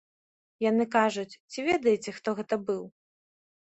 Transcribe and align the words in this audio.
Яны 0.69 0.87
кажуць, 0.95 1.37
ці 1.51 1.59
ведаеце, 1.71 2.09
хто 2.19 2.29
гэта 2.43 2.55
быў? 2.69 2.83